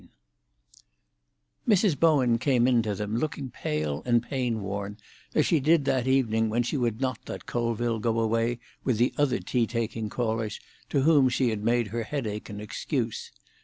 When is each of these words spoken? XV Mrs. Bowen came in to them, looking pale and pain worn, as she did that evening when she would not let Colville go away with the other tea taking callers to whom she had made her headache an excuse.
XV 0.01 0.07
Mrs. 1.67 1.99
Bowen 1.99 2.39
came 2.39 2.67
in 2.67 2.81
to 2.81 2.95
them, 2.95 3.17
looking 3.17 3.51
pale 3.51 4.01
and 4.03 4.23
pain 4.23 4.59
worn, 4.63 4.97
as 5.35 5.45
she 5.45 5.59
did 5.59 5.85
that 5.85 6.07
evening 6.07 6.49
when 6.49 6.63
she 6.63 6.75
would 6.75 6.99
not 6.99 7.19
let 7.29 7.45
Colville 7.45 7.99
go 7.99 8.19
away 8.19 8.57
with 8.83 8.97
the 8.97 9.13
other 9.19 9.37
tea 9.37 9.67
taking 9.67 10.09
callers 10.09 10.59
to 10.89 11.01
whom 11.03 11.29
she 11.29 11.49
had 11.51 11.63
made 11.63 11.89
her 11.89 12.01
headache 12.01 12.49
an 12.49 12.59
excuse. 12.59 13.31